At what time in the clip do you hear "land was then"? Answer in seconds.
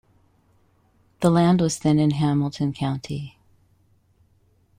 1.29-1.99